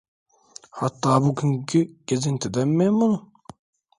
[0.71, 3.33] Hatta bugünkü gezintimizden memnunum.